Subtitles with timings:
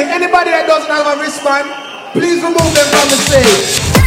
[0.00, 1.68] anybody that doesn't have a wristband,
[2.12, 4.01] please remove them from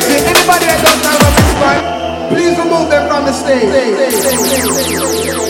[0.00, 0.26] exit.
[0.26, 1.84] Anybody that does not have a respect,
[2.32, 5.49] please remove them from the stage.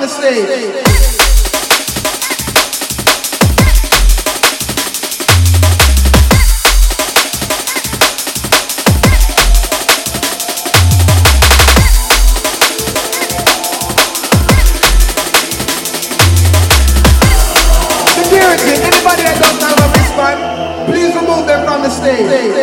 [0.00, 0.48] The stage.
[18.80, 20.38] Anybody that doesn't have a wristband,
[20.86, 22.57] please remove them from the stage.